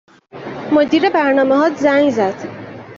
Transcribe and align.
مدیر 0.71 1.09
برنامه 1.09 1.55
هات 1.55 1.75
زنگ 1.77 2.09
زد 2.09 2.47